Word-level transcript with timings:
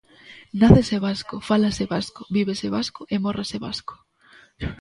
Nácese 0.59 0.97
vasco, 1.07 1.35
fálase 1.49 1.83
vasco, 1.93 2.21
vívese 2.35 2.67
vasco 2.75 3.01
e 3.13 3.15
mórrese 3.23 3.57
vasco. 3.65 3.95